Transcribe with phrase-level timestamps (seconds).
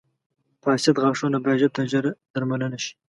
[0.63, 2.93] •فاسد غاښونه باید ژر تر ژره درملنه شي.